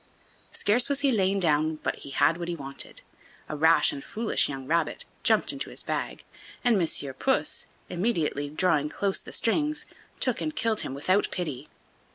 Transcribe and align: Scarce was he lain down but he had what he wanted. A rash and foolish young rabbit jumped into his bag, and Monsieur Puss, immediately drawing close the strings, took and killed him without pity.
Scarce 0.51 0.89
was 0.89 1.01
he 1.01 1.11
lain 1.11 1.39
down 1.39 1.75
but 1.83 1.97
he 1.97 2.09
had 2.09 2.37
what 2.39 2.47
he 2.47 2.55
wanted. 2.55 3.03
A 3.47 3.55
rash 3.55 3.91
and 3.93 4.03
foolish 4.03 4.49
young 4.49 4.65
rabbit 4.65 5.05
jumped 5.21 5.53
into 5.53 5.69
his 5.69 5.83
bag, 5.83 6.23
and 6.63 6.75
Monsieur 6.75 7.13
Puss, 7.13 7.67
immediately 7.87 8.49
drawing 8.49 8.89
close 8.89 9.21
the 9.21 9.31
strings, 9.31 9.85
took 10.19 10.41
and 10.41 10.55
killed 10.55 10.81
him 10.81 10.95
without 10.95 11.29
pity. 11.29 11.69